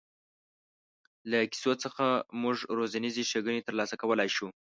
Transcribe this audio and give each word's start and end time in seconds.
له 1.29 1.39
کیسو 1.51 1.71
څخه 1.83 2.05
موږ 2.41 2.57
روزنیزې 2.77 3.23
ښېګڼې 3.29 3.61
تر 3.67 3.73
لاسه 3.79 3.95
کولای 4.01 4.29
شو. 4.35 4.47